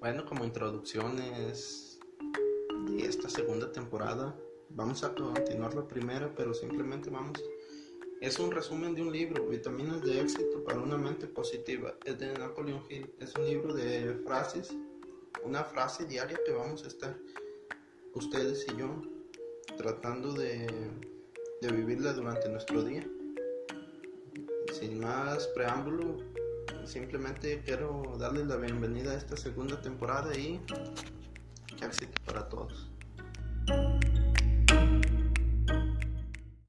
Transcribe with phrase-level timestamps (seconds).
[0.00, 2.00] Bueno, como introducciones
[2.88, 4.34] de esta segunda temporada,
[4.70, 7.44] vamos a continuar la primera, pero simplemente vamos.
[8.22, 11.94] Es un resumen de un libro, Vitaminas de éxito para una mente positiva.
[12.06, 13.12] Es de Napoleon Hill.
[13.18, 14.74] Es un libro de frases,
[15.44, 17.18] una frase diaria que vamos a estar
[18.14, 19.02] ustedes y yo
[19.76, 20.66] tratando de,
[21.60, 23.06] de vivirla durante nuestro día.
[24.72, 26.16] Sin más preámbulo,
[26.86, 30.60] simplemente quiero darles la bienvenida a esta segunda temporada y
[31.82, 32.90] éxito para todos.